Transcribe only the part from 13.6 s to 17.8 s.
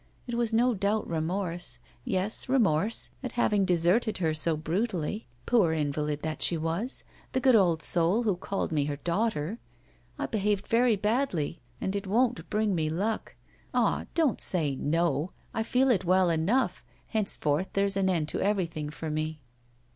Ah! don't say "No," I feel it well enough; henceforth